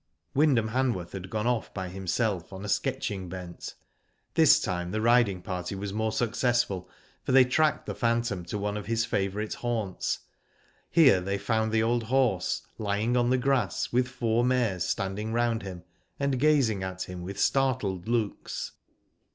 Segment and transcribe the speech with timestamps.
[0.33, 3.75] Wyndham Hanworth had gone off by himself on sketching bent.
[4.33, 6.89] This time the riding party was more successful,
[7.21, 10.21] for they tracked the phantom to one of his favourite haunts.
[10.89, 15.61] Here they found the old horse lying on the grass with four mares standing round
[15.61, 15.83] him,
[16.19, 18.71] and gazing at him with startled looks.